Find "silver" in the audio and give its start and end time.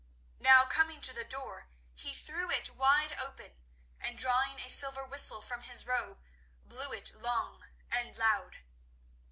4.67-5.05